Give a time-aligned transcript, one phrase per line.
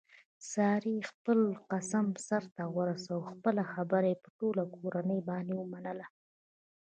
[0.53, 1.39] سارې خپل
[1.71, 6.05] قسم سرته ورسولو خپله خبره یې په ټوله کورنۍ باندې ومنله.